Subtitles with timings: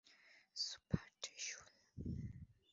[0.57, 1.67] Super, Trishul!